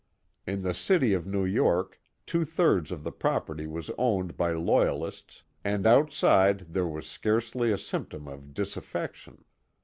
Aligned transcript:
In 0.47 0.63
the 0.63 0.73
city 0.73 1.13
of 1.13 1.27
New 1.27 1.45
York, 1.45 2.01
two 2.25 2.43
thirds 2.43 2.91
of 2.91 3.03
the 3.03 3.11
property 3.11 3.67
was 3.67 3.91
owned 3.99 4.35
by 4.35 4.51
Loyalists, 4.51 5.43
and 5.63 5.85
outside 5.85 6.61
there 6.73 6.87
was 6.87 7.05
scarcely 7.05 7.71
a 7.71 7.77
symptom 7.77 8.27
of 8.27 8.51
disaffection. 8.55 9.45